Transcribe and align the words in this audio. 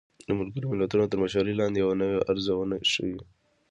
د 0.27 0.29
ملګرو 0.39 0.67
ملتونو 0.71 1.05
تر 1.11 1.17
مشرۍ 1.23 1.53
لاندې 1.57 1.77
يوه 1.83 1.95
نوې 2.01 2.17
ارزونه 2.31 2.75
ښيي 2.91 3.15